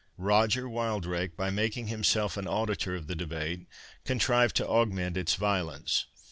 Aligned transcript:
Roger 0.17 0.67
Wildrake, 0.67 1.37
by 1.37 1.51
making 1.51 1.85
himself 1.85 2.35
an 2.35 2.47
auditor 2.47 2.95
of 2.95 3.05
the 3.05 3.13
debate, 3.13 3.67
contrived 4.03 4.55
to 4.55 4.67
augment 4.67 5.15
its 5.15 5.35
violence. 5.35 6.07